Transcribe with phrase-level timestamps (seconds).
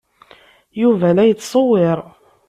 [0.81, 1.99] Yuba la yettṣewwir.